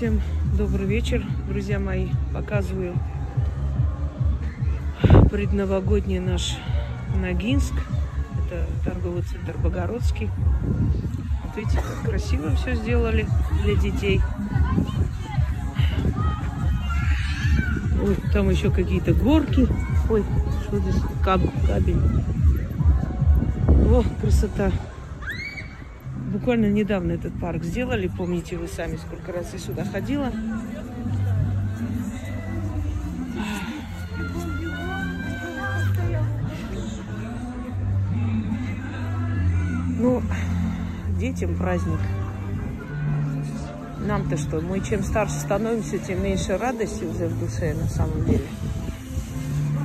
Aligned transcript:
Всем 0.00 0.22
добрый 0.56 0.86
вечер, 0.86 1.22
друзья 1.46 1.78
мои. 1.78 2.08
Показываю 2.32 2.94
предновогодний 5.30 6.18
наш 6.18 6.56
Ногинск. 7.14 7.74
Это 8.46 8.66
торговый 8.82 9.20
центр 9.20 9.58
Богородский. 9.58 10.30
Вот 11.44 11.54
видите, 11.54 11.82
как 11.82 12.08
красиво 12.08 12.56
все 12.56 12.76
сделали 12.76 13.26
для 13.62 13.76
детей. 13.76 14.22
Ой, 18.02 18.16
там 18.32 18.48
еще 18.48 18.70
какие-то 18.70 19.12
горки. 19.12 19.68
Ой, 20.08 20.24
что 20.62 20.78
здесь? 20.78 20.96
Каб, 21.22 21.42
кабель. 21.66 22.00
О, 23.68 24.02
красота. 24.22 24.72
Буквально 26.32 26.66
недавно 26.66 27.12
этот 27.12 27.38
парк 27.40 27.64
сделали. 27.64 28.06
Помните 28.06 28.56
вы 28.56 28.68
сами, 28.68 28.96
сколько 28.96 29.32
раз 29.32 29.52
я 29.52 29.58
сюда 29.58 29.84
ходила. 29.84 30.30
Ну, 39.98 40.22
детям 41.18 41.56
праздник. 41.56 41.98
Нам-то 44.06 44.36
что? 44.36 44.60
Мы 44.60 44.80
чем 44.80 45.02
старше 45.02 45.34
становимся, 45.34 45.98
тем 45.98 46.22
меньше 46.22 46.56
радости 46.56 47.04
уже 47.04 47.26
в 47.26 47.40
душе 47.40 47.74
на 47.74 47.88
самом 47.88 48.24
деле. 48.24 48.46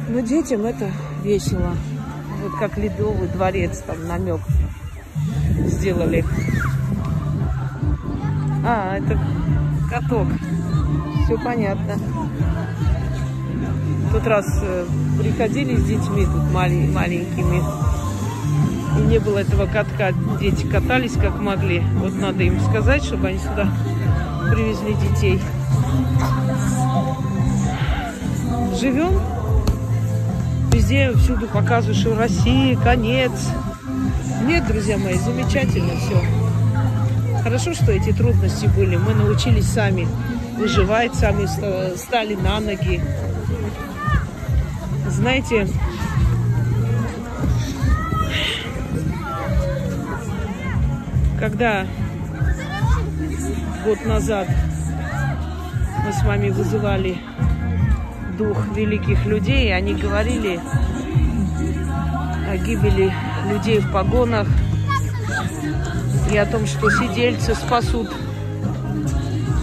Но 0.09 0.19
детям 0.19 0.63
это 0.63 0.91
весело. 1.23 1.75
Вот 2.43 2.59
как 2.59 2.77
Ледовый 2.77 3.27
дворец, 3.29 3.79
там 3.85 4.07
намек 4.07 4.41
сделали. 5.85 6.25
А, 8.65 8.97
это 8.97 9.19
каток. 9.87 10.27
Все 11.23 11.37
понятно. 11.37 11.93
В 14.09 14.11
тот 14.11 14.25
раз 14.25 14.47
э, 14.63 14.85
приходили 15.19 15.75
с 15.75 15.83
детьми 15.83 16.25
тут 16.25 16.51
маленькими. 16.51 17.61
И 18.97 19.01
не 19.03 19.19
было 19.19 19.39
этого 19.39 19.67
катка. 19.67 20.11
Дети 20.39 20.65
катались 20.65 21.13
как 21.13 21.39
могли. 21.39 21.83
Вот 21.99 22.19
надо 22.19 22.41
им 22.41 22.59
сказать, 22.61 23.03
чтобы 23.03 23.27
они 23.27 23.37
сюда 23.37 23.67
привезли 24.51 24.95
детей. 24.95 25.39
Живем. 28.81 29.19
Везде, 30.71 31.13
всюду 31.13 31.47
показываешь, 31.47 31.99
что 31.99 32.15
Россия, 32.15 32.75
конец. 32.75 33.31
Нет, 34.43 34.67
друзья 34.67 34.97
мои, 34.97 35.15
замечательно 35.15 35.95
все. 35.97 36.21
Хорошо, 37.43 37.73
что 37.73 37.91
эти 37.91 38.11
трудности 38.11 38.67
были. 38.67 38.95
Мы 38.95 39.13
научились 39.13 39.67
сами 39.67 40.07
выживать, 40.57 41.15
сами 41.15 41.45
стали 41.95 42.35
на 42.35 42.59
ноги. 42.59 43.01
Знаете, 45.07 45.67
когда 51.39 51.85
год 53.85 54.05
назад 54.05 54.47
мы 56.05 56.11
с 56.11 56.23
вами 56.23 56.49
вызывали 56.49 57.17
дух 58.37 58.57
великих 58.75 59.25
людей, 59.25 59.73
они 59.75 59.93
говорили 59.93 60.59
о 62.49 62.57
гибели 62.57 63.13
людей 63.49 63.79
в 63.79 63.91
погонах 63.91 64.47
и 66.31 66.37
о 66.37 66.45
том, 66.45 66.65
что 66.65 66.89
сидельцы 66.89 67.55
спасут 67.55 68.11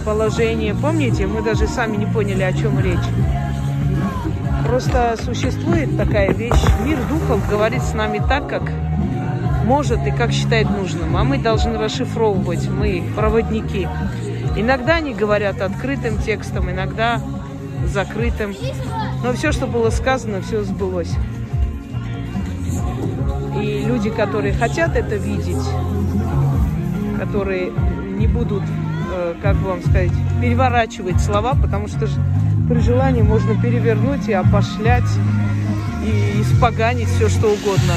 положение. 0.05 0.73
Помните, 0.73 1.27
мы 1.27 1.41
даже 1.41 1.67
сами 1.67 1.97
не 1.97 2.05
поняли, 2.05 2.43
о 2.43 2.53
чем 2.53 2.79
речь. 2.79 2.97
Просто 4.65 5.15
существует 5.23 5.97
такая 5.97 6.31
вещь. 6.31 6.63
Мир 6.85 6.97
духов 7.09 7.47
говорит 7.49 7.83
с 7.83 7.93
нами 7.93 8.21
так, 8.27 8.49
как 8.49 8.63
может 9.65 10.05
и 10.05 10.11
как 10.11 10.31
считает 10.31 10.69
нужным. 10.69 11.15
А 11.15 11.23
мы 11.23 11.37
должны 11.37 11.77
расшифровывать, 11.77 12.67
мы 12.69 13.03
проводники. 13.15 13.87
Иногда 14.55 14.95
они 14.95 15.13
говорят 15.13 15.61
открытым 15.61 16.17
текстом, 16.21 16.69
иногда 16.69 17.21
закрытым. 17.87 18.55
Но 19.23 19.33
все, 19.33 19.51
что 19.51 19.67
было 19.67 19.89
сказано, 19.89 20.41
все 20.41 20.63
сбылось. 20.63 21.11
Люди, 23.93 24.09
которые 24.09 24.53
хотят 24.55 24.95
это 24.95 25.17
видеть, 25.17 25.63
которые 27.19 27.71
не 28.17 28.25
будут, 28.25 28.63
э, 29.13 29.35
как 29.39 29.55
вам 29.57 29.81
сказать, 29.81 30.09
переворачивать 30.41 31.21
слова, 31.21 31.53
потому 31.53 31.87
что 31.87 32.09
при 32.67 32.79
желании 32.79 33.21
можно 33.21 33.53
перевернуть 33.61 34.27
и 34.27 34.33
опошлять, 34.33 35.03
и 36.03 36.41
испоганить 36.41 37.07
все, 37.07 37.29
что 37.29 37.53
угодно. 37.53 37.93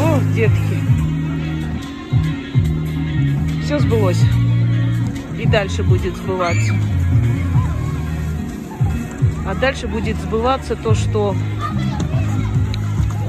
О, 0.00 0.18
детки. 0.34 0.78
Все 3.64 3.78
сбылось. 3.78 4.22
И 5.38 5.46
дальше 5.46 5.82
будет 5.82 6.16
сбываться. 6.16 6.72
А 9.46 9.54
дальше 9.54 9.88
будет 9.88 10.16
сбываться 10.16 10.74
то, 10.74 10.94
что 10.94 11.36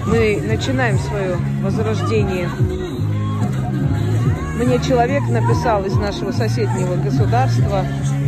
мы 0.07 0.41
начинаем 0.41 0.97
свое 0.99 1.37
возрождение. 1.61 2.49
Мне 4.55 4.79
человек 4.79 5.23
написал 5.29 5.83
из 5.85 5.95
нашего 5.95 6.31
соседнего 6.31 6.95
государства, 6.95 7.83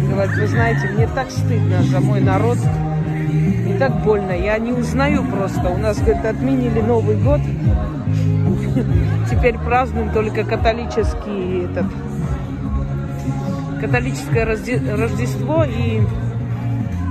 говорит, 0.10 0.38
вы 0.38 0.48
знаете, 0.48 0.90
мне 0.90 1.08
так 1.08 1.32
стыдно 1.32 1.82
за 1.84 2.02
мой 2.02 2.20
народ, 2.20 2.58
и 3.68 3.76
так 3.80 4.04
больно, 4.04 4.34
я 4.34 4.58
не 4.60 4.72
узнаю 4.72 5.24
просто. 5.24 5.70
У 5.70 5.78
нас, 5.78 5.98
говорит, 6.00 6.26
отменили 6.26 6.82
Новый 6.82 7.16
год, 7.16 7.40
теперь 9.30 9.58
празднуем 9.58 10.12
только 10.12 10.44
католический 10.44 11.66
этот 11.66 11.86
католическое 13.80 14.46
Рождество 14.46 15.64
и 15.64 16.02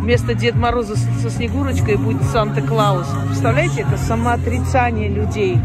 вместо 0.08 0.32
Дед 0.32 0.54
Мороза 0.54 0.96
со 0.96 1.28
Снегурочкой 1.28 1.98
будет 1.98 2.22
Санта-Клаус. 2.22 3.06
Представляете, 3.26 3.82
это 3.82 3.98
самоотрицание 3.98 5.06
людей. 5.06 5.60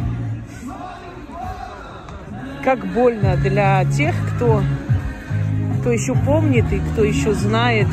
Как 2.61 2.85
больно 2.85 3.37
для 3.37 3.85
тех, 3.85 4.13
кто, 4.35 4.61
кто 5.79 5.91
еще 5.93 6.13
помнит 6.13 6.65
и 6.73 6.79
кто 6.79 7.05
еще 7.05 7.33
знает 7.33 7.87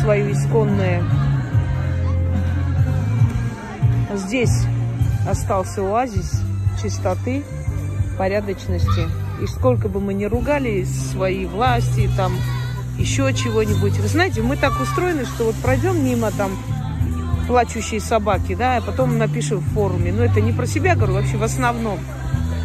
свое 0.00 0.32
исконное. 0.32 1.02
Здесь 4.14 4.64
остался 5.28 5.82
оазис 5.82 6.40
чистоты, 6.82 7.42
порядочности. 8.16 9.06
И 9.42 9.46
сколько 9.46 9.90
бы 9.90 10.00
мы 10.00 10.14
ни 10.14 10.24
ругали 10.24 10.84
свои 10.84 11.44
власти, 11.44 12.08
там, 12.16 12.32
еще 13.00 13.32
чего-нибудь. 13.32 13.98
Вы 13.98 14.08
знаете, 14.08 14.42
мы 14.42 14.56
так 14.56 14.78
устроены, 14.80 15.24
что 15.24 15.44
вот 15.44 15.56
пройдем 15.56 16.04
мимо 16.04 16.30
там 16.30 16.52
плачущие 17.48 18.00
собаки, 18.00 18.54
да, 18.54 18.76
а 18.76 18.80
потом 18.80 19.18
напишем 19.18 19.58
в 19.58 19.74
форуме. 19.74 20.12
Но 20.12 20.22
это 20.22 20.40
не 20.40 20.52
про 20.52 20.66
себя 20.66 20.94
говорю, 20.94 21.14
вообще 21.14 21.36
в 21.36 21.42
основном. 21.42 21.98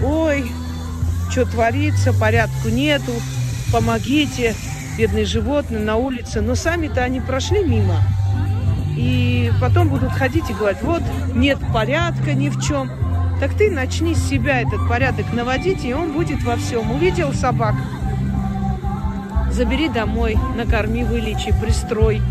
Ой, 0.03 0.45
что 1.31 1.45
творится, 1.45 2.13
порядку 2.13 2.69
нету, 2.69 3.13
помогите, 3.71 4.53
бедные 4.97 5.25
животные 5.25 5.79
на 5.79 5.95
улице. 5.95 6.41
Но 6.41 6.55
сами-то 6.55 7.01
они 7.01 7.21
прошли 7.21 7.63
мимо. 7.63 7.95
И 8.95 9.51
потом 9.59 9.89
будут 9.89 10.11
ходить 10.11 10.49
и 10.49 10.53
говорить, 10.53 10.81
вот, 10.81 11.03
нет 11.33 11.59
порядка 11.73 12.33
ни 12.33 12.49
в 12.49 12.61
чем. 12.61 12.91
Так 13.39 13.53
ты 13.53 13.69
начни 13.69 14.15
с 14.15 14.29
себя 14.29 14.61
этот 14.61 14.87
порядок 14.87 15.33
наводить, 15.33 15.83
и 15.83 15.93
он 15.93 16.13
будет 16.13 16.41
во 16.43 16.55
всем. 16.55 16.91
Увидел 16.91 17.33
собак, 17.33 17.75
забери 19.55 19.87
домой, 19.87 20.37
накорми, 20.55 21.03
вылечи, 21.03 21.53
пристрой. 21.59 22.21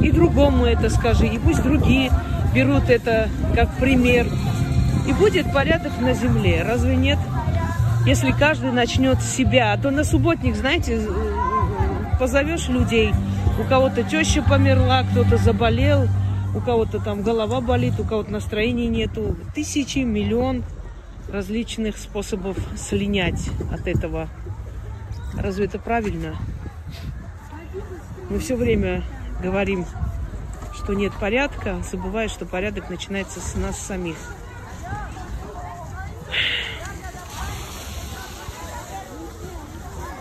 И 0.00 0.10
другому 0.10 0.64
это 0.64 0.88
скажи, 0.88 1.26
и 1.26 1.38
пусть 1.38 1.62
другие 1.62 2.10
берут 2.54 2.88
это 2.88 3.28
как 3.54 3.76
пример. 3.76 4.26
И 5.06 5.12
будет 5.12 5.52
порядок 5.52 5.92
на 6.00 6.14
земле, 6.14 6.64
разве 6.66 6.96
нет? 6.96 7.18
Если 8.06 8.32
каждый 8.32 8.72
начнет 8.72 9.20
с 9.20 9.36
себя, 9.36 9.72
а 9.72 9.78
то 9.78 9.90
на 9.90 10.04
субботник, 10.04 10.56
знаете, 10.56 11.00
позовешь 12.18 12.68
людей, 12.68 13.12
у 13.60 13.68
кого-то 13.68 14.02
теща 14.02 14.42
померла, 14.42 15.02
кто-то 15.02 15.36
заболел, 15.36 16.08
у 16.54 16.60
кого-то 16.60 16.98
там 16.98 17.22
голова 17.22 17.60
болит, 17.60 18.00
у 18.00 18.04
кого-то 18.04 18.32
настроения 18.32 18.88
нету. 18.88 19.36
Тысячи, 19.54 19.98
миллион 19.98 20.64
различных 21.30 21.96
способов 21.98 22.56
слинять 22.76 23.50
от 23.72 23.86
этого 23.86 24.28
Разве 25.34 25.66
это 25.66 25.78
правильно? 25.78 26.36
Мы 28.28 28.38
все 28.38 28.56
время 28.56 29.02
говорим, 29.42 29.86
что 30.74 30.94
нет 30.94 31.12
порядка, 31.20 31.82
забывая, 31.90 32.28
что 32.28 32.46
порядок 32.46 32.90
начинается 32.90 33.40
с 33.40 33.54
нас 33.54 33.78
самих. 33.78 34.16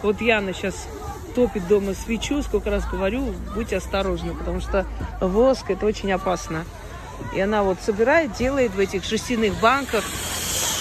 Вот 0.01 0.19
Яна 0.19 0.53
сейчас 0.53 0.87
топит 1.35 1.67
дома 1.67 1.93
свечу, 1.93 2.41
сколько 2.41 2.69
раз 2.69 2.85
говорю, 2.87 3.33
будьте 3.53 3.77
осторожны, 3.77 4.33
потому 4.33 4.59
что 4.59 4.85
воск 5.19 5.69
это 5.69 5.85
очень 5.85 6.11
опасно. 6.11 6.65
И 7.35 7.39
она 7.39 7.63
вот 7.63 7.79
собирает, 7.81 8.33
делает 8.33 8.73
в 8.73 8.79
этих 8.79 9.03
жестяных 9.03 9.59
банках, 9.61 10.03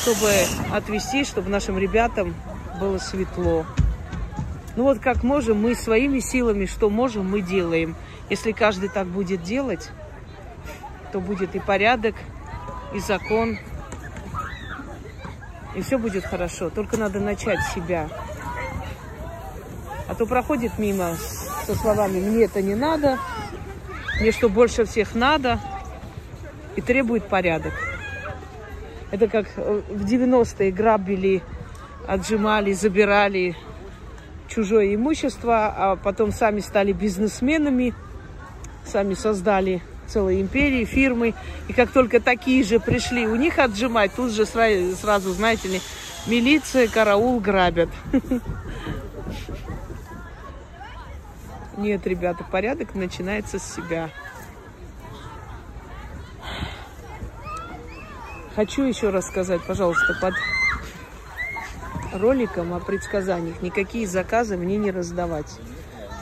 чтобы 0.02 0.30
отвести, 0.72 1.24
чтобы 1.24 1.50
нашим 1.50 1.78
ребятам 1.78 2.34
было 2.80 2.98
светло. 2.98 3.66
Ну 4.76 4.84
вот 4.84 5.00
как 5.00 5.22
можем, 5.24 5.60
мы 5.60 5.74
своими 5.74 6.20
силами, 6.20 6.66
что 6.66 6.90
можем, 6.90 7.28
мы 7.28 7.40
делаем. 7.40 7.96
Если 8.28 8.52
каждый 8.52 8.88
так 8.88 9.06
будет 9.06 9.42
делать, 9.42 9.90
то 11.12 11.20
будет 11.20 11.56
и 11.56 11.58
порядок, 11.58 12.14
и 12.94 13.00
закон, 13.00 13.58
и 15.74 15.82
все 15.82 15.98
будет 15.98 16.24
хорошо. 16.24 16.70
Только 16.70 16.96
надо 16.96 17.18
начать 17.18 17.58
с 17.60 17.74
себя. 17.74 18.08
А 20.08 20.14
то 20.14 20.26
проходит 20.26 20.78
мимо 20.78 21.16
со 21.66 21.74
словами 21.74 22.20
«мне 22.20 22.44
это 22.44 22.62
не 22.62 22.74
надо», 22.74 23.18
«мне 24.20 24.32
что 24.32 24.48
больше 24.48 24.84
всех 24.84 25.14
надо» 25.14 25.60
и 26.76 26.80
требует 26.80 27.26
порядок. 27.26 27.72
Это 29.10 29.26
как 29.28 29.46
э, 29.56 29.82
в 29.88 30.04
90-е 30.04 30.70
грабили, 30.70 31.42
отжимали, 32.06 32.72
забирали 32.72 33.56
чужое 34.50 34.94
имущество, 34.94 35.72
а 35.76 35.96
потом 35.96 36.32
сами 36.32 36.60
стали 36.60 36.92
бизнесменами, 36.92 37.94
сами 38.84 39.14
создали 39.14 39.82
целые 40.06 40.42
империи, 40.42 40.84
фирмы. 40.84 41.34
И 41.68 41.72
как 41.72 41.90
только 41.90 42.20
такие 42.20 42.62
же 42.64 42.80
пришли 42.80 43.26
у 43.26 43.36
них 43.36 43.58
отжимать, 43.58 44.12
тут 44.14 44.32
же 44.32 44.44
сразу, 44.44 44.96
сразу 44.96 45.32
знаете 45.32 45.68
ли, 45.68 45.80
милиция, 46.26 46.88
караул 46.88 47.40
грабят. 47.40 47.88
Нет, 51.76 52.06
ребята, 52.06 52.44
порядок 52.44 52.94
начинается 52.94 53.58
с 53.58 53.74
себя. 53.74 54.10
Хочу 58.54 58.82
еще 58.82 59.10
раз 59.10 59.28
сказать, 59.28 59.62
пожалуйста, 59.66 60.14
под 60.20 60.34
роликом 62.12 62.74
о 62.74 62.80
предсказаниях 62.80 63.62
никакие 63.62 64.06
заказы 64.06 64.56
мне 64.56 64.76
не 64.76 64.90
раздавать. 64.90 65.58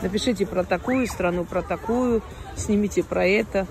Напишите 0.02 0.46
про 0.46 0.64
такую 0.64 1.06
страну, 1.06 1.44
про 1.44 1.62
такую, 1.62 2.22
снимите 2.56 3.02
про 3.02 3.26
это. 3.26 3.66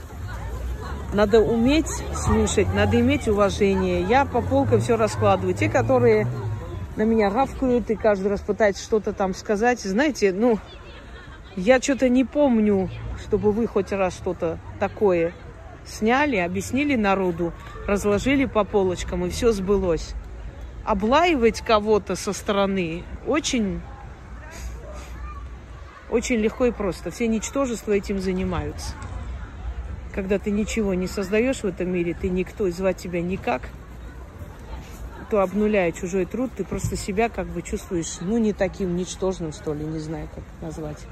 Надо 1.14 1.40
уметь 1.40 1.90
слушать, 2.14 2.68
надо 2.74 3.00
иметь 3.00 3.28
уважение. 3.28 4.02
Я 4.02 4.26
по 4.26 4.42
полкам 4.42 4.82
все 4.82 4.98
раскладываю. 4.98 5.54
Те, 5.54 5.70
которые 5.70 6.28
на 6.98 7.04
меня 7.04 7.30
гавкают 7.30 7.90
и 7.90 7.96
каждый 7.96 8.28
раз 8.28 8.42
пытаются 8.42 8.84
что-то 8.84 9.14
там 9.14 9.34
сказать, 9.34 9.80
знаете, 9.80 10.34
ну, 10.34 10.60
я 11.56 11.80
что-то 11.80 12.10
не 12.10 12.26
помню, 12.26 12.90
чтобы 13.24 13.52
вы 13.52 13.68
хоть 13.68 13.92
раз 13.92 14.16
что-то 14.16 14.60
такое 14.80 15.34
сняли, 15.88 16.38
объяснили 16.38 16.96
народу, 16.96 17.54
разложили 17.88 18.46
по 18.46 18.64
полочкам, 18.64 19.26
и 19.26 19.30
все 19.30 19.52
сбылось. 19.52 20.14
Облаивать 20.88 21.60
кого-то 21.60 22.16
со 22.16 22.32
стороны 22.32 23.04
очень, 23.26 23.82
очень 26.10 26.38
легко 26.38 26.68
и 26.68 26.72
просто. 26.72 27.12
Все 27.12 27.28
ничтожества 27.28 27.92
этим 27.92 28.22
занимаются. 28.22 28.94
Когда 30.16 30.40
ты 30.40 30.50
ничего 30.50 30.94
не 30.94 31.08
создаешь 31.08 31.58
в 31.58 31.66
этом 31.66 31.90
мире, 31.90 32.14
ты 32.14 32.30
никто, 32.30 32.68
и 32.68 32.72
звать 32.72 32.96
тебя 32.96 33.22
никак, 33.22 33.64
то 35.30 35.42
обнуляя 35.42 35.92
чужой 35.92 36.26
труд, 36.26 36.52
ты 36.56 36.64
просто 36.64 36.96
себя 36.96 37.28
как 37.28 37.48
бы 37.48 37.62
чувствуешь, 37.64 38.20
ну, 38.22 38.38
не 38.38 38.54
таким 38.54 38.96
ничтожным, 38.96 39.52
что 39.52 39.74
ли, 39.74 39.84
не 39.84 40.00
знаю, 40.00 40.30
как 40.34 40.46
назвать. 40.62 41.06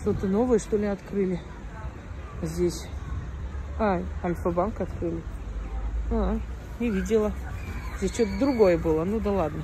Что-то 0.00 0.28
новое, 0.28 0.60
что 0.60 0.76
ли, 0.76 0.86
открыли 0.86 1.40
здесь. 2.40 2.86
А, 3.80 4.00
Альфа-банк 4.22 4.80
открыли. 4.80 5.22
А, 6.12 6.38
не 6.78 6.88
видела. 6.88 7.32
Здесь 8.02 8.14
что-то 8.14 8.36
другое 8.40 8.78
было. 8.78 9.04
Ну 9.04 9.20
да 9.20 9.30
ладно. 9.30 9.62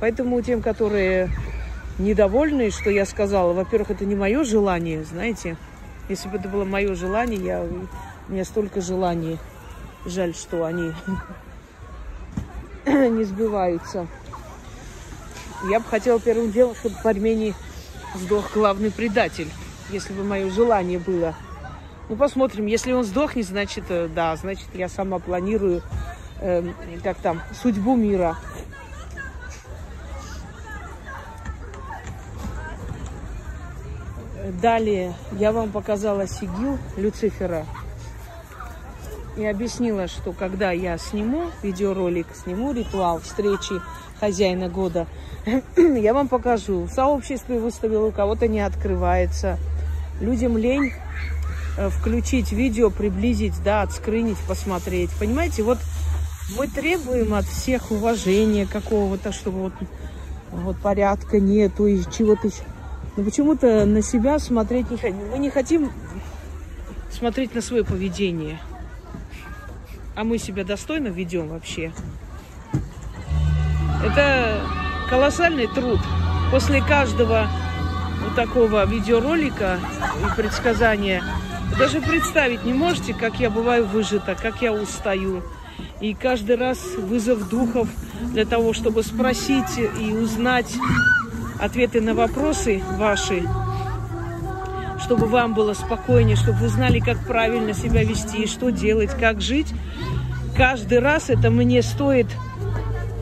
Поэтому 0.00 0.42
тем, 0.42 0.60
которые 0.60 1.30
недовольны, 2.00 2.72
что 2.72 2.90
я 2.90 3.06
сказала, 3.06 3.52
во-первых, 3.52 3.92
это 3.92 4.04
не 4.04 4.16
мое 4.16 4.42
желание, 4.42 5.04
знаете. 5.04 5.56
Если 6.08 6.28
бы 6.28 6.38
это 6.38 6.48
было 6.48 6.64
мое 6.64 6.96
желание, 6.96 7.40
я, 7.40 7.62
у 7.62 8.32
меня 8.32 8.44
столько 8.44 8.80
желаний. 8.80 9.38
Жаль, 10.04 10.34
что 10.34 10.64
они 10.64 10.92
не 12.86 13.22
сбываются. 13.22 14.08
Я 15.70 15.78
бы 15.78 15.86
хотела 15.86 16.18
первым 16.18 16.50
делом, 16.50 16.74
чтобы 16.74 16.96
в 16.96 17.06
Армении 17.06 17.54
сдох 18.16 18.52
главный 18.52 18.90
предатель, 18.90 19.48
если 19.90 20.12
бы 20.12 20.24
мое 20.24 20.50
желание 20.50 20.98
было. 20.98 21.36
Ну, 22.08 22.16
посмотрим. 22.16 22.66
Если 22.66 22.92
он 22.92 23.04
сдохнет, 23.04 23.46
значит, 23.46 23.84
э, 23.88 24.08
да, 24.08 24.36
значит, 24.36 24.68
я 24.74 24.88
сама 24.88 25.18
планирую, 25.18 25.82
э, 26.40 26.62
как 27.02 27.16
там, 27.18 27.40
судьбу 27.62 27.96
мира. 27.96 28.36
Далее 34.60 35.14
я 35.32 35.52
вам 35.52 35.70
показала 35.70 36.26
Сигил 36.26 36.78
Люцифера 36.98 37.64
и 39.38 39.44
объяснила, 39.46 40.06
что 40.06 40.32
когда 40.32 40.70
я 40.70 40.98
сниму 40.98 41.46
видеоролик, 41.62 42.26
сниму 42.34 42.72
ритуал 42.72 43.20
встречи 43.20 43.74
хозяина 44.20 44.68
года, 44.68 45.06
я 45.76 46.12
вам 46.12 46.28
покажу. 46.28 46.82
В 46.82 46.90
сообществе 46.90 47.58
выставила, 47.58 48.06
у 48.06 48.12
кого-то 48.12 48.46
не 48.46 48.60
открывается. 48.60 49.58
Людям 50.20 50.58
лень 50.58 50.92
включить 51.76 52.52
видео, 52.52 52.90
приблизить, 52.90 53.62
да, 53.62 53.82
отскрынить, 53.82 54.38
посмотреть. 54.48 55.10
Понимаете, 55.18 55.62
вот 55.62 55.78
мы 56.56 56.68
требуем 56.68 57.34
от 57.34 57.46
всех 57.46 57.90
уважения 57.90 58.66
какого-то, 58.66 59.32
чтобы 59.32 59.62
вот, 59.62 59.72
вот 60.52 60.78
порядка 60.78 61.40
нету 61.40 61.86
и 61.86 62.02
чего-то 62.16 62.48
еще. 62.48 62.62
Но 63.16 63.24
почему-то 63.24 63.84
на 63.86 64.02
себя 64.02 64.38
смотреть 64.38 64.90
не 64.90 64.96
хотим. 64.96 65.30
Мы 65.30 65.38
не 65.38 65.50
хотим 65.50 65.90
смотреть 67.10 67.54
на 67.54 67.60
свое 67.60 67.84
поведение. 67.84 68.58
А 70.16 70.24
мы 70.24 70.38
себя 70.38 70.64
достойно 70.64 71.08
ведем 71.08 71.48
вообще. 71.48 71.92
Это 74.04 74.60
колоссальный 75.08 75.66
труд. 75.66 76.00
После 76.50 76.82
каждого 76.82 77.48
вот 78.22 78.34
такого 78.34 78.84
видеоролика 78.84 79.78
и 80.20 80.36
предсказания 80.36 81.22
даже 81.78 82.00
представить 82.00 82.64
не 82.64 82.72
можете, 82.72 83.14
как 83.14 83.40
я 83.40 83.50
бываю 83.50 83.86
выжата, 83.86 84.36
как 84.40 84.62
я 84.62 84.72
устаю. 84.72 85.42
И 86.00 86.14
каждый 86.14 86.56
раз 86.56 86.78
вызов 86.96 87.48
духов 87.48 87.88
для 88.32 88.44
того, 88.44 88.72
чтобы 88.72 89.02
спросить 89.02 89.78
и 89.78 90.12
узнать 90.12 90.72
ответы 91.60 92.00
на 92.00 92.14
вопросы 92.14 92.82
ваши, 92.96 93.42
чтобы 95.02 95.26
вам 95.26 95.54
было 95.54 95.72
спокойнее, 95.74 96.36
чтобы 96.36 96.58
вы 96.58 96.68
знали, 96.68 97.00
как 97.00 97.26
правильно 97.26 97.72
себя 97.72 98.04
вести, 98.04 98.46
что 98.46 98.70
делать, 98.70 99.10
как 99.18 99.40
жить. 99.40 99.72
Каждый 100.56 101.00
раз 101.00 101.30
это 101.30 101.50
мне 101.50 101.82
стоит 101.82 102.28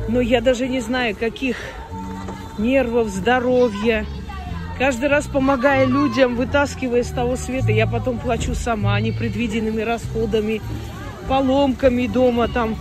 но 0.09 0.21
я 0.21 0.41
даже 0.41 0.69
не 0.69 0.81
знаю, 0.81 1.17
каких 1.17 1.57
нервов, 2.59 3.09
здоровья. 3.09 4.07
Каждый 4.83 5.11
раз 5.11 5.29
помогая 5.29 5.87
людям, 5.87 6.35
вытаскивая 6.35 7.05
с 7.05 7.11
того 7.11 7.37
света, 7.37 7.71
я 7.71 7.87
потом 7.87 8.19
плачу 8.19 8.53
сама 8.57 8.99
непредвиденными 8.99 9.81
расходами, 9.81 10.61
поломками 11.29 12.09
дома, 12.09 12.49
там 12.49 12.75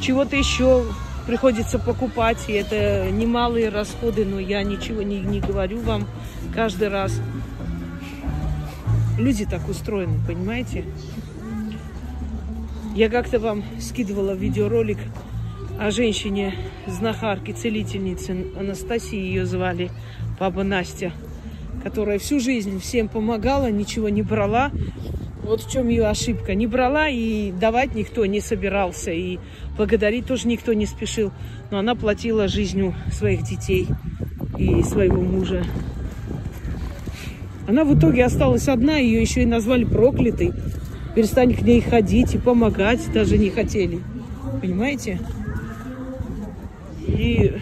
чего-то 0.00 0.34
еще 0.34 0.82
приходится 1.26 1.78
покупать. 1.78 2.38
И 2.48 2.52
это 2.52 3.10
немалые 3.10 3.68
расходы, 3.68 4.24
но 4.24 4.40
я 4.40 4.62
ничего 4.62 5.02
не, 5.02 5.20
не 5.20 5.40
говорю 5.40 5.80
вам 5.80 6.06
каждый 6.54 6.88
раз. 6.88 7.20
Люди 9.18 9.44
так 9.44 9.68
устроены, 9.68 10.18
понимаете? 10.26 10.86
Я 12.94 13.10
как-то 13.10 13.38
вам 13.38 13.62
скидывала 13.78 14.32
видеоролик 14.32 15.00
о 15.78 15.90
женщине, 15.90 16.54
знахарке, 16.86 17.52
целительнице 17.52 18.46
Анастасии 18.58 19.18
ее 19.18 19.44
звали, 19.44 19.90
баба 20.40 20.62
Настя, 20.62 21.12
которая 21.82 22.18
всю 22.18 22.40
жизнь 22.40 22.78
всем 22.78 23.08
помогала, 23.08 23.70
ничего 23.70 24.08
не 24.08 24.22
брала. 24.22 24.70
Вот 25.42 25.62
в 25.62 25.70
чем 25.70 25.88
ее 25.88 26.06
ошибка. 26.06 26.54
Не 26.54 26.66
брала 26.66 27.08
и 27.08 27.50
давать 27.50 27.94
никто 27.94 28.24
не 28.26 28.40
собирался, 28.40 29.10
и 29.10 29.38
благодарить 29.76 30.26
тоже 30.26 30.46
никто 30.46 30.72
не 30.72 30.86
спешил. 30.86 31.32
Но 31.70 31.78
она 31.78 31.94
платила 31.94 32.46
жизнью 32.46 32.94
своих 33.12 33.42
детей 33.42 33.88
и 34.56 34.82
своего 34.82 35.20
мужа. 35.20 35.64
Она 37.66 37.84
в 37.84 37.98
итоге 37.98 38.24
осталась 38.24 38.68
одна, 38.68 38.96
ее 38.96 39.20
еще 39.20 39.42
и 39.42 39.46
назвали 39.46 39.84
проклятой. 39.84 40.52
Перестань 41.14 41.54
к 41.54 41.62
ней 41.62 41.80
ходить 41.80 42.34
и 42.34 42.38
помогать 42.38 43.00
даже 43.12 43.36
не 43.36 43.50
хотели. 43.50 44.00
Понимаете? 44.60 45.20
И 47.06 47.52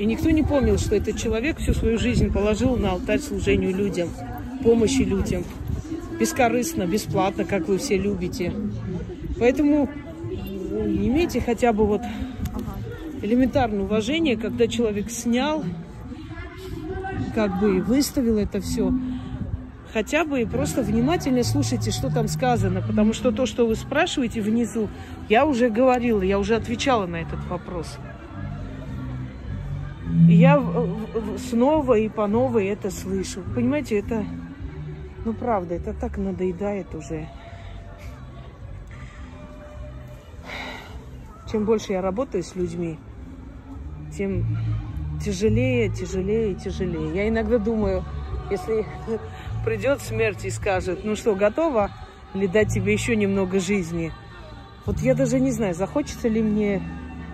И 0.00 0.06
никто 0.06 0.30
не 0.30 0.42
помнил, 0.42 0.78
что 0.78 0.96
этот 0.96 1.18
человек 1.18 1.58
всю 1.58 1.74
свою 1.74 1.98
жизнь 1.98 2.32
положил 2.32 2.74
на 2.78 2.92
алтарь 2.92 3.18
служению 3.18 3.76
людям, 3.76 4.08
помощи 4.64 5.02
людям. 5.02 5.44
Бескорыстно, 6.18 6.86
бесплатно, 6.86 7.44
как 7.44 7.68
вы 7.68 7.76
все 7.76 7.98
любите. 7.98 8.50
Поэтому 9.38 9.90
имейте 10.86 11.42
хотя 11.42 11.74
бы 11.74 11.86
вот 11.86 12.00
элементарное 13.20 13.82
уважение, 13.82 14.38
когда 14.38 14.66
человек 14.68 15.10
снял, 15.10 15.62
как 17.34 17.60
бы 17.60 17.82
выставил 17.82 18.38
это 18.38 18.62
все. 18.62 18.90
Хотя 19.92 20.24
бы 20.24 20.48
просто 20.50 20.80
внимательно 20.80 21.42
слушайте, 21.42 21.90
что 21.90 22.08
там 22.08 22.26
сказано, 22.28 22.80
потому 22.80 23.12
что 23.12 23.32
то, 23.32 23.44
что 23.44 23.66
вы 23.66 23.76
спрашиваете 23.76 24.40
внизу, 24.40 24.88
я 25.28 25.44
уже 25.44 25.68
говорила, 25.68 26.22
я 26.22 26.38
уже 26.38 26.56
отвечала 26.56 27.04
на 27.04 27.16
этот 27.16 27.44
вопрос. 27.50 27.98
И 30.28 30.34
я 30.34 30.62
снова 31.38 31.94
и 31.94 32.08
по 32.08 32.26
новой 32.26 32.66
это 32.66 32.90
слышу. 32.90 33.42
Понимаете, 33.54 33.98
это, 33.98 34.24
ну 35.24 35.32
правда, 35.32 35.74
это 35.74 35.94
так 35.94 36.18
надоедает 36.18 36.94
уже. 36.94 37.28
Чем 41.50 41.64
больше 41.64 41.92
я 41.92 42.00
работаю 42.00 42.44
с 42.44 42.54
людьми, 42.54 42.98
тем 44.16 44.46
тяжелее, 45.24 45.88
тяжелее 45.88 46.52
и 46.52 46.54
тяжелее. 46.54 47.14
Я 47.14 47.28
иногда 47.28 47.58
думаю, 47.58 48.04
если 48.50 48.86
придет 49.64 50.00
смерть 50.00 50.44
и 50.44 50.50
скажет, 50.50 51.00
ну 51.04 51.16
что, 51.16 51.34
готова 51.34 51.90
или 52.34 52.46
дать 52.46 52.72
тебе 52.72 52.92
еще 52.92 53.16
немного 53.16 53.58
жизни? 53.58 54.12
Вот 54.86 54.98
я 55.00 55.14
даже 55.14 55.40
не 55.40 55.50
знаю, 55.50 55.74
захочется 55.74 56.28
ли 56.28 56.42
мне 56.42 56.82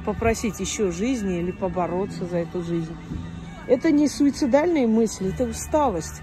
попросить 0.07 0.61
еще 0.61 0.93
жизни 0.93 1.41
или 1.41 1.51
побороться 1.51 2.25
за 2.25 2.39
эту 2.39 2.63
жизнь. 2.63 2.97
Это 3.67 3.91
не 3.91 4.09
суицидальные 4.09 4.87
мысли, 4.87 5.35
это 5.35 5.45
усталость. 5.45 6.23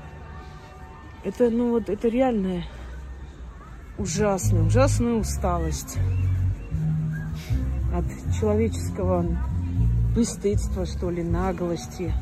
Это, 1.26 1.50
ну 1.50 1.72
вот, 1.72 1.90
это 1.90 2.08
реальная 2.08 2.64
ужасная, 3.98 4.64
ужасная 4.64 5.14
усталость 5.14 5.98
от 7.94 8.06
человеческого 8.40 9.26
бесстыдства, 10.16 10.86
что 10.86 11.10
ли, 11.10 11.22
наглости. 11.22 12.14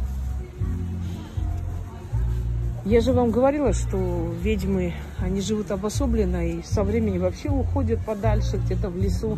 Я 2.84 3.00
же 3.02 3.14
вам 3.14 3.30
говорила, 3.30 3.74
что 3.74 4.34
ведьмы, 4.42 4.94
они 5.20 5.40
живут 5.42 5.70
обособленно 5.70 6.48
и 6.48 6.64
со 6.64 6.84
временем 6.84 7.22
вообще 7.22 7.50
уходят 7.50 8.04
подальше, 8.04 8.58
где-то 8.58 8.90
в 8.90 8.98
лесу 8.98 9.38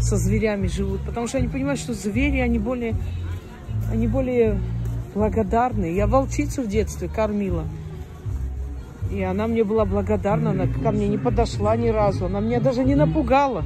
со 0.00 0.16
зверями 0.16 0.66
живут, 0.66 1.00
потому 1.06 1.28
что 1.28 1.38
они 1.38 1.46
понимают, 1.46 1.78
что 1.78 1.94
звери, 1.94 2.40
они 2.40 2.58
более, 2.58 2.96
они 3.92 4.08
более 4.08 4.60
благодарны. 5.14 5.94
Я 5.94 6.08
волчицу 6.08 6.62
в 6.62 6.66
детстве 6.66 7.08
кормила. 7.08 7.62
И 9.08 9.22
она 9.22 9.46
мне 9.46 9.62
была 9.62 9.84
благодарна, 9.84 10.50
она 10.50 10.66
ко 10.66 10.90
мне 10.90 11.06
не 11.06 11.18
подошла 11.18 11.76
ни 11.76 11.88
разу, 11.88 12.26
она 12.26 12.40
меня 12.40 12.58
даже 12.58 12.82
не 12.82 12.96
напугала. 12.96 13.64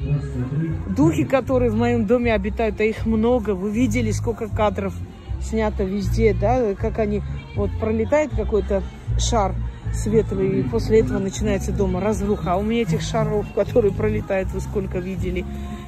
Духи, 0.94 1.24
которые 1.24 1.70
в 1.70 1.76
моем 1.76 2.06
доме 2.06 2.34
обитают, 2.34 2.78
а 2.80 2.84
их 2.84 3.06
много, 3.06 3.54
вы 3.54 3.70
видели, 3.70 4.10
сколько 4.10 4.48
кадров 4.48 4.94
снято 5.40 5.84
везде, 5.84 6.34
да, 6.38 6.74
как 6.74 6.98
они, 6.98 7.22
вот 7.56 7.70
пролетает 7.78 8.30
какой-то 8.34 8.82
шар 9.18 9.54
светлый, 9.92 10.60
и 10.60 10.62
после 10.62 11.00
этого 11.00 11.18
начинается 11.18 11.72
дома 11.72 12.00
разруха. 12.00 12.52
А 12.52 12.56
у 12.56 12.62
меня 12.62 12.82
этих 12.82 13.00
шаров, 13.00 13.46
которые 13.54 13.92
пролетают, 13.92 14.50
вы 14.52 14.60
сколько 14.60 14.98
видели. 14.98 15.44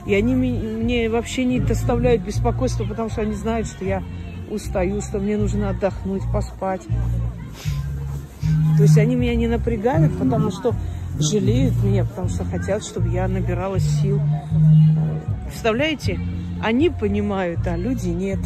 И 0.06 0.14
они 0.14 0.34
мне 0.34 1.08
вообще 1.10 1.44
не 1.44 1.58
доставляют 1.58 2.22
беспокойства, 2.22 2.84
потому 2.84 3.10
что 3.10 3.22
они 3.22 3.34
знают, 3.34 3.66
что 3.66 3.84
я 3.84 4.02
устаю, 4.50 5.00
что 5.00 5.18
мне 5.18 5.36
нужно 5.36 5.70
отдохнуть, 5.70 6.22
поспать. 6.32 6.82
То 8.76 8.82
есть 8.82 8.96
они 8.98 9.16
меня 9.16 9.34
не 9.34 9.48
напрягают, 9.48 10.16
потому 10.18 10.50
что 10.50 10.74
жалеют 11.18 11.74
меня, 11.82 12.04
потому 12.04 12.28
что 12.28 12.44
хотят, 12.44 12.84
чтобы 12.84 13.08
я 13.08 13.26
набиралась 13.26 13.82
сил. 14.00 14.20
Представляете? 15.46 16.20
Они 16.62 16.90
понимают, 16.90 17.66
а 17.66 17.76
люди 17.76 18.08
нет. 18.08 18.38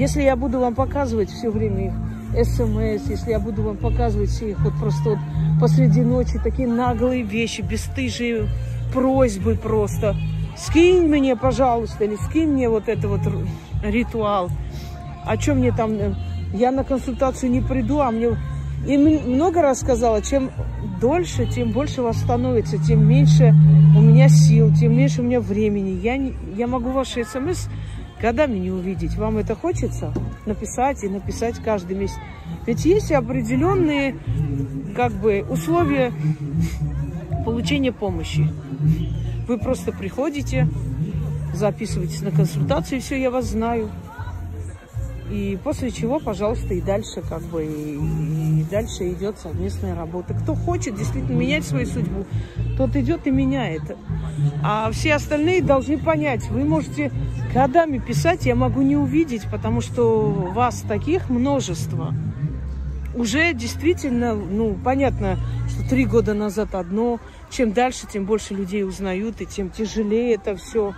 Если 0.00 0.22
я 0.22 0.34
буду 0.34 0.60
вам 0.60 0.74
показывать 0.74 1.28
все 1.28 1.50
время 1.50 1.88
их 2.32 2.46
смс, 2.46 3.06
если 3.06 3.32
я 3.32 3.38
буду 3.38 3.62
вам 3.62 3.76
показывать 3.76 4.30
все 4.30 4.52
их 4.52 4.60
вот 4.60 4.72
просто 4.80 5.10
вот 5.10 5.18
посреди 5.60 6.00
ночи 6.00 6.40
такие 6.42 6.66
наглые 6.66 7.22
вещи, 7.22 7.60
бесстыжие 7.60 8.46
просьбы 8.94 9.56
просто. 9.62 10.16
Скинь 10.56 11.06
мне, 11.06 11.36
пожалуйста, 11.36 12.04
или 12.04 12.16
скинь 12.16 12.48
мне 12.48 12.70
вот 12.70 12.88
это 12.88 13.08
вот 13.08 13.20
ритуал. 13.82 14.48
А 15.26 15.38
что 15.38 15.52
мне 15.52 15.70
там, 15.70 15.92
э, 15.92 16.14
я 16.54 16.70
на 16.70 16.82
консультацию 16.82 17.50
не 17.50 17.60
приду, 17.60 18.00
а 18.00 18.10
мне... 18.10 18.38
И 18.86 18.96
много 18.96 19.60
раз 19.60 19.80
сказала, 19.80 20.22
чем 20.22 20.50
дольше, 20.98 21.44
тем 21.44 21.72
больше 21.72 22.00
вас 22.00 22.16
становится, 22.16 22.78
тем 22.78 23.06
меньше 23.06 23.54
у 23.94 24.00
меня 24.00 24.30
сил, 24.30 24.72
тем 24.74 24.96
меньше 24.96 25.20
у 25.20 25.24
меня 25.24 25.40
времени. 25.40 26.00
Я, 26.02 26.16
не, 26.16 26.32
я 26.56 26.66
могу 26.66 26.90
ваши 26.90 27.22
смс 27.22 27.68
годами 28.20 28.58
не 28.58 28.70
увидеть. 28.70 29.16
Вам 29.16 29.38
это 29.38 29.54
хочется? 29.54 30.12
Написать 30.46 31.04
и 31.04 31.08
написать 31.08 31.56
каждый 31.58 31.96
месяц. 31.96 32.16
Ведь 32.66 32.84
есть 32.84 33.12
определенные 33.12 34.16
как 34.94 35.12
бы 35.12 35.44
условия 35.48 36.12
получения 37.44 37.92
помощи. 37.92 38.46
Вы 39.48 39.58
просто 39.58 39.92
приходите, 39.92 40.68
записываетесь 41.54 42.22
на 42.22 42.30
консультацию, 42.30 42.98
и 42.98 43.00
все, 43.00 43.20
я 43.20 43.30
вас 43.30 43.46
знаю. 43.46 43.90
И 45.30 45.56
после 45.62 45.90
чего, 45.92 46.18
пожалуйста, 46.18 46.74
и 46.74 46.80
дальше 46.80 47.22
как 47.22 47.42
бы 47.42 47.64
и, 47.64 48.64
дальше 48.70 49.10
идет 49.10 49.38
совместная 49.38 49.94
работа. 49.94 50.34
Кто 50.34 50.54
хочет 50.54 50.96
действительно 50.96 51.36
менять 51.36 51.64
свою 51.64 51.86
судьбу, 51.86 52.26
тот 52.76 52.96
идет 52.96 53.26
и 53.26 53.30
меняет. 53.30 53.82
А 54.62 54.90
все 54.90 55.14
остальные 55.14 55.62
должны 55.62 55.98
понять, 55.98 56.48
вы 56.50 56.64
можете 56.64 57.12
годами 57.54 57.98
писать, 57.98 58.46
я 58.46 58.54
могу 58.54 58.82
не 58.82 58.96
увидеть, 58.96 59.42
потому 59.50 59.80
что 59.80 60.30
вас 60.54 60.82
таких 60.82 61.30
множество. 61.30 62.14
Уже 63.14 63.52
действительно, 63.54 64.34
ну, 64.34 64.76
понятно, 64.84 65.38
что 65.68 65.88
три 65.88 66.04
года 66.06 66.32
назад 66.32 66.74
одно, 66.74 67.18
чем 67.50 67.72
дальше, 67.72 68.06
тем 68.12 68.24
больше 68.24 68.54
людей 68.54 68.84
узнают, 68.84 69.40
и 69.40 69.46
тем 69.46 69.70
тяжелее 69.70 70.34
это 70.34 70.56
все. 70.56 70.94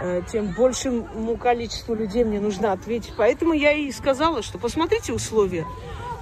Э, 0.00 0.22
тем 0.30 0.54
большему 0.56 1.36
количеству 1.36 1.94
людей 1.94 2.22
мне 2.22 2.40
нужно 2.40 2.72
ответить. 2.72 3.14
Поэтому 3.16 3.52
я 3.52 3.72
и 3.72 3.90
сказала, 3.90 4.42
что 4.42 4.58
посмотрите 4.58 5.12
условия 5.12 5.66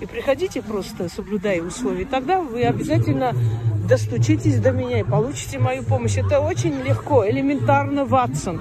и 0.01 0.07
приходите 0.07 0.63
просто, 0.63 1.09
соблюдая 1.09 1.63
условия. 1.63 2.07
Тогда 2.07 2.41
вы 2.41 2.63
обязательно 2.63 3.35
достучитесь 3.87 4.59
до 4.61 4.73
меня 4.73 5.01
и 5.01 5.05
получите 5.05 5.59
мою 5.59 5.83
помощь. 5.83 6.17
Это 6.17 6.41
очень 6.41 6.81
легко, 6.83 7.29
элементарно, 7.29 8.05
Ватсон. 8.07 8.61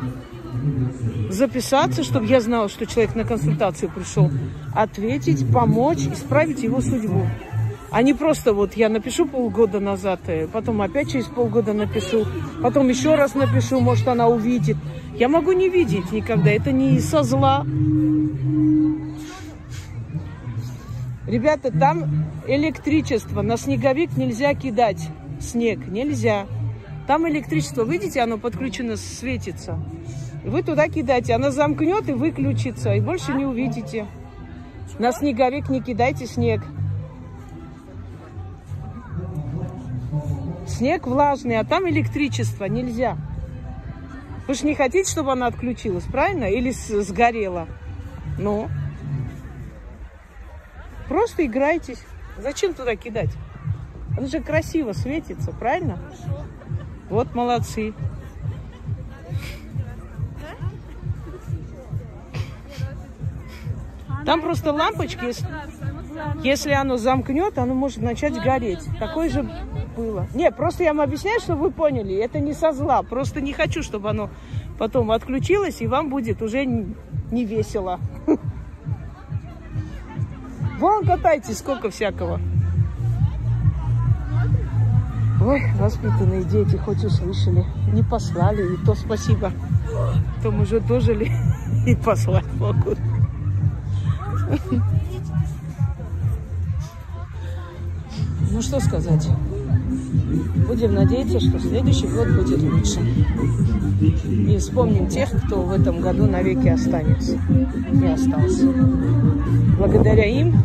Записаться, 1.30 2.04
чтобы 2.04 2.26
я 2.28 2.42
знала, 2.42 2.68
что 2.68 2.86
человек 2.86 3.16
на 3.16 3.24
консультацию 3.24 3.90
пришел. 3.90 4.30
Ответить, 4.74 5.52
помочь, 5.52 6.08
исправить 6.12 6.62
его 6.62 6.82
судьбу. 6.82 7.26
А 7.92 8.02
не 8.02 8.14
просто 8.14 8.54
вот 8.54 8.74
я 8.74 8.90
напишу 8.90 9.26
полгода 9.26 9.80
назад, 9.80 10.20
э, 10.28 10.48
потом 10.48 10.82
опять 10.82 11.12
через 11.12 11.28
полгода 11.28 11.72
напишу, 11.72 12.26
потом 12.62 12.90
еще 12.90 13.16
раз 13.16 13.36
напишу, 13.36 13.80
может 13.80 14.08
она 14.10 14.28
увидит. 14.28 14.76
Я 15.18 15.30
могу 15.30 15.54
не 15.54 15.70
видеть 15.70 16.12
никогда, 16.12 16.52
это 16.52 16.74
не 16.74 17.00
со 17.00 17.24
зла. 17.24 17.66
Ребята, 21.26 21.72
там 21.72 22.26
электричество, 22.48 23.42
на 23.42 23.56
снеговик 23.56 24.18
нельзя 24.18 24.54
кидать 24.54 25.10
снег, 25.40 25.88
нельзя. 25.88 26.48
Там 27.08 27.30
электричество, 27.30 27.84
видите, 27.84 28.20
оно 28.20 28.38
подключено, 28.38 28.98
светится. 28.98 29.80
Вы 30.44 30.64
туда 30.64 30.90
кидайте, 30.90 31.34
оно 31.34 31.50
замкнет 31.50 32.10
и 32.10 32.14
выключится, 32.14 32.94
и 32.94 33.00
больше 33.00 33.34
не 33.34 33.46
увидите. 33.46 34.08
На 35.00 35.14
снеговик 35.14 35.70
не 35.70 35.82
кидайте 35.82 36.26
снег. 36.26 36.62
Снег 40.68 41.08
влажный, 41.08 41.58
а 41.58 41.64
там 41.64 41.88
электричество, 41.90 42.66
нельзя. 42.66 43.18
Вы 44.48 44.54
же 44.54 44.66
не 44.66 44.76
хотите, 44.76 45.10
чтобы 45.10 45.32
она 45.32 45.48
отключилась, 45.48 46.04
правильно? 46.04 46.46
Или 46.46 46.72
сгорела? 46.72 47.68
Ну. 48.38 48.70
Просто 51.08 51.46
играйтесь. 51.46 52.04
Зачем 52.38 52.74
туда 52.74 52.96
кидать? 52.96 53.32
Она 54.18 54.28
же 54.28 54.42
красиво 54.42 54.94
светится, 54.94 55.52
правильно? 55.52 56.00
Вот 57.10 57.34
молодцы. 57.34 57.94
Там 64.26 64.42
просто 64.42 64.74
лампочки, 64.74 65.24
если, 65.26 65.48
если 66.44 66.72
оно 66.72 66.98
замкнет, 66.98 67.60
оно 67.60 67.76
может 67.76 68.00
начать 68.00 68.34
гореть. 68.42 68.84
Такое 69.00 69.30
же 69.30 69.48
было. 69.96 70.28
Не, 70.34 70.52
просто 70.52 70.84
я 70.84 70.94
вам 70.94 71.02
объясняю, 71.02 71.40
чтобы 71.40 71.64
вы 71.64 71.72
поняли. 71.72 72.16
Это 72.16 72.40
не 72.40 72.54
со 72.54 72.72
зла. 72.72 73.02
Просто 73.04 73.42
не 73.42 73.54
хочу, 73.54 73.82
чтобы 73.82 74.10
оно 74.10 74.30
потом 74.78 75.12
отключилась, 75.12 75.82
и 75.82 75.88
вам 75.88 76.10
будет 76.10 76.42
уже 76.42 76.66
не 76.66 77.46
весело. 77.46 78.00
Вон 80.80 81.06
катайтесь, 81.06 81.58
сколько 81.58 81.90
всякого. 81.90 82.40
Ой, 85.42 85.62
воспитанные 85.80 86.44
дети, 86.44 86.76
хоть 86.76 87.04
услышали, 87.04 87.66
не 87.94 88.04
послали, 88.04 88.74
и 88.74 88.78
то 88.86 88.96
спасибо. 88.96 89.52
То 90.42 90.52
мы 90.52 90.66
же 90.66 90.80
дожили 90.80 91.32
и 91.88 91.96
послать 91.96 92.46
могут. 92.56 92.98
Ну 98.52 98.62
что 98.62 98.80
сказать. 98.80 99.28
Будем 100.68 100.94
надеяться, 100.94 101.40
что 101.40 101.60
следующий 101.60 102.08
год 102.08 102.28
будет 102.36 102.62
лучше. 102.62 103.00
И 104.48 104.58
вспомним 104.58 105.08
тех, 105.08 105.30
кто 105.46 105.62
в 105.62 105.72
этом 105.72 106.02
году 106.02 106.26
навеки 106.26 106.68
останется. 106.68 107.40
Не 107.92 108.14
остался. 108.14 108.68
Благодаря 109.78 110.26
им 110.26 110.56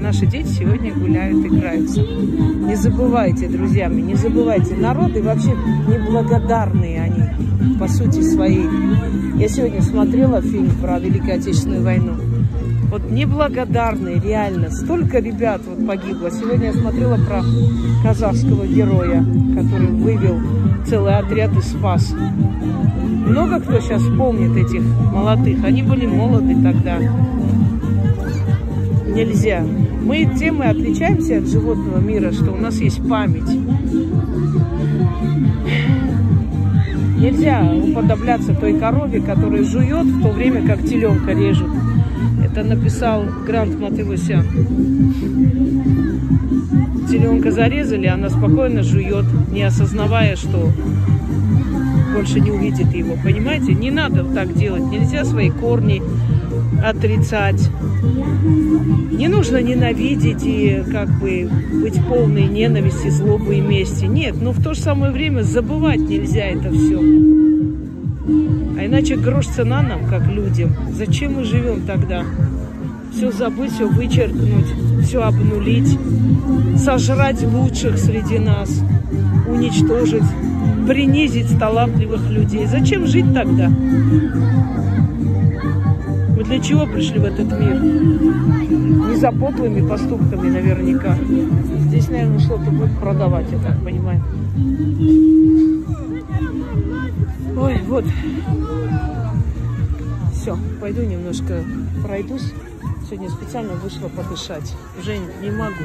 наши 0.00 0.26
дети 0.26 0.48
сегодня 0.48 0.94
гуляют, 0.94 1.44
играются. 1.44 2.00
Не 2.00 2.76
забывайте, 2.76 3.48
друзья 3.48 3.88
мои, 3.88 4.02
не 4.02 4.14
забывайте. 4.14 4.74
Народы 4.74 5.22
вообще 5.22 5.50
неблагодарные 5.88 7.00
они, 7.00 7.78
по 7.78 7.88
сути 7.88 8.20
своей. 8.22 8.68
Я 9.36 9.48
сегодня 9.48 9.82
смотрела 9.82 10.40
фильм 10.40 10.70
про 10.80 10.98
Великую 10.98 11.36
Отечественную 11.36 11.82
войну. 11.82 12.14
Вот 12.90 13.10
неблагодарные, 13.10 14.20
реально. 14.20 14.70
Столько 14.70 15.18
ребят 15.18 15.60
вот 15.66 15.86
погибло. 15.86 16.30
Сегодня 16.30 16.66
я 16.66 16.72
смотрела 16.72 17.16
про 17.16 17.42
казахского 18.02 18.66
героя, 18.66 19.24
который 19.56 19.88
вывел 19.88 20.38
целый 20.86 21.16
отряд 21.16 21.56
и 21.56 21.60
спас. 21.60 22.14
Много 23.26 23.60
кто 23.60 23.80
сейчас 23.80 24.02
помнит 24.16 24.56
этих 24.56 24.82
молодых. 25.12 25.64
Они 25.64 25.82
были 25.82 26.06
молоды 26.06 26.54
тогда. 26.62 26.98
Нельзя. 29.08 29.64
Мы 30.02 30.30
тем 30.38 30.62
и 30.62 30.66
отличаемся 30.66 31.38
от 31.38 31.48
животного 31.48 31.98
мира, 31.98 32.30
что 32.30 32.52
у 32.52 32.56
нас 32.56 32.76
есть 32.76 33.06
память. 33.08 33.50
Нельзя 37.18 37.64
уподобляться 37.64 38.54
той 38.54 38.78
корове, 38.78 39.20
которая 39.20 39.64
жует 39.64 40.06
в 40.06 40.22
то 40.22 40.28
время, 40.28 40.64
как 40.64 40.84
теленка 40.84 41.32
режут. 41.32 41.70
Это 42.56 42.64
написал 42.64 43.26
Грант 43.46 43.78
Матывосян. 43.78 44.42
Теленка 47.06 47.50
зарезали, 47.50 48.06
она 48.06 48.30
спокойно 48.30 48.82
жует, 48.82 49.26
не 49.52 49.62
осознавая, 49.62 50.36
что 50.36 50.72
больше 52.14 52.40
не 52.40 52.50
увидит 52.50 52.94
его. 52.94 53.18
Понимаете? 53.22 53.74
Не 53.74 53.90
надо 53.90 54.24
так 54.24 54.54
делать. 54.54 54.84
Нельзя 54.84 55.26
свои 55.26 55.50
корни 55.50 56.00
отрицать. 56.82 57.68
Не 59.12 59.28
нужно 59.28 59.60
ненавидеть 59.60 60.42
и 60.42 60.82
как 60.90 61.10
бы 61.20 61.50
быть 61.82 62.02
полной 62.06 62.46
ненависти, 62.46 63.10
злобы 63.10 63.56
и 63.56 63.60
мести. 63.60 64.06
Нет, 64.06 64.36
но 64.40 64.52
в 64.52 64.62
то 64.62 64.72
же 64.72 64.80
самое 64.80 65.12
время 65.12 65.42
забывать 65.42 66.00
нельзя 66.00 66.46
это 66.46 66.72
все. 66.72 67.45
Иначе 68.86 69.16
грош 69.16 69.48
цена 69.48 69.82
нам, 69.82 70.06
как 70.06 70.28
людям. 70.28 70.70
Зачем 70.92 71.34
мы 71.34 71.44
живем 71.44 71.82
тогда? 71.86 72.22
Все 73.12 73.32
забыть, 73.32 73.72
все 73.72 73.88
вычеркнуть, 73.88 75.02
все 75.02 75.24
обнулить, 75.24 75.98
сожрать 76.76 77.42
лучших 77.42 77.98
среди 77.98 78.38
нас, 78.38 78.70
уничтожить, 79.48 80.22
принизить 80.86 81.58
талантливых 81.58 82.30
людей. 82.30 82.66
Зачем 82.66 83.06
жить 83.06 83.34
тогда? 83.34 83.68
Мы 86.36 86.44
для 86.44 86.60
чего 86.60 86.86
пришли 86.86 87.18
в 87.18 87.24
этот 87.24 87.58
мир? 87.58 87.82
Не 87.82 89.16
за 89.16 89.32
подлыми 89.32 89.84
поступками 89.84 90.48
наверняка. 90.48 91.16
Здесь, 91.88 92.08
наверное, 92.08 92.38
что-то 92.38 92.70
будет 92.70 92.96
продавать, 93.00 93.46
я 93.50 93.58
так 93.58 93.82
понимаю. 93.82 94.22
Ой, 97.56 97.80
вот. 97.86 98.04
Все, 100.34 100.58
пойду 100.78 101.02
немножко 101.02 101.64
пройдусь. 102.04 102.52
Сегодня 103.06 103.30
специально 103.30 103.72
вышла 103.72 104.08
подышать. 104.08 104.74
Уже 104.98 105.16
не 105.16 105.50
могу. 105.50 105.84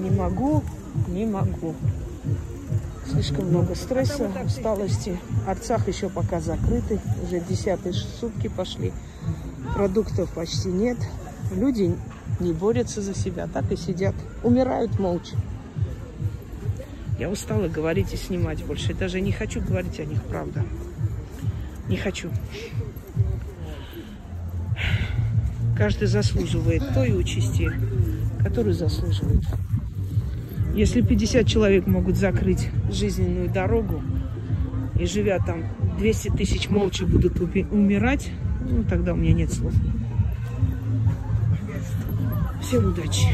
Не 0.00 0.10
могу, 0.10 0.64
не 1.08 1.26
могу. 1.26 1.74
Слишком 3.06 3.48
много 3.48 3.74
стресса, 3.74 4.30
усталости. 4.46 5.18
Арцах 5.46 5.88
еще 5.88 6.08
пока 6.08 6.40
закрыты. 6.40 7.00
Уже 7.22 7.40
десятые 7.40 7.92
сутки 7.92 8.48
пошли. 8.48 8.92
Продуктов 9.74 10.30
почти 10.30 10.68
нет. 10.68 10.96
Люди 11.54 11.94
не 12.40 12.52
борются 12.54 13.02
за 13.02 13.14
себя, 13.14 13.46
так 13.46 13.70
и 13.70 13.76
сидят. 13.76 14.14
Умирают 14.42 14.98
молча. 14.98 15.36
Я 17.18 17.28
устала 17.28 17.66
говорить 17.66 18.14
и 18.14 18.16
снимать 18.16 18.64
больше. 18.64 18.92
Я 18.92 18.94
даже 18.94 19.20
не 19.20 19.32
хочу 19.32 19.60
говорить 19.60 19.98
о 19.98 20.04
них, 20.04 20.22
правда. 20.22 20.64
Не 21.88 21.96
хочу. 21.96 22.30
Каждый 25.76 26.06
заслуживает 26.06 26.82
той 26.94 27.18
участи, 27.18 27.70
которую 28.42 28.74
заслуживает. 28.74 29.44
Если 30.74 31.00
50 31.00 31.46
человек 31.46 31.86
могут 31.86 32.16
закрыть 32.16 32.68
жизненную 32.90 33.48
дорогу, 33.48 34.00
и 34.98 35.06
живя 35.06 35.38
там 35.38 35.64
200 35.98 36.30
тысяч 36.30 36.68
молча 36.68 37.04
будут 37.06 37.40
умирать, 37.40 38.30
ну, 38.60 38.84
тогда 38.84 39.12
у 39.12 39.16
меня 39.16 39.32
нет 39.32 39.52
слов. 39.52 39.72
Всем 42.60 42.86
удачи. 42.86 43.28